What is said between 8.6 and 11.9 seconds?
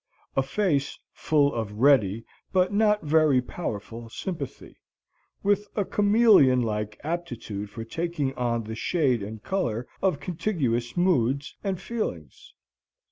the shade and color of contiguous moods and